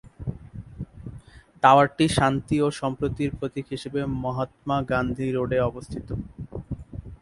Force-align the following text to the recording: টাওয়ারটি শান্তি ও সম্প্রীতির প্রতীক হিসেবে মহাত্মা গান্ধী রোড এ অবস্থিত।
টাওয়ারটি 1.63 2.05
শান্তি 2.17 2.55
ও 2.65 2.67
সম্প্রীতির 2.81 3.31
প্রতীক 3.39 3.65
হিসেবে 3.73 3.99
মহাত্মা 4.23 4.77
গান্ধী 4.91 5.27
রোড 5.35 5.51
এ 5.57 5.59
অবস্থিত। 5.69 6.07